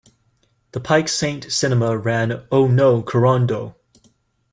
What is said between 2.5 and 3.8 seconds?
O No Corondo!